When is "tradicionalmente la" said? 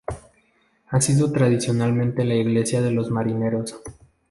1.31-2.33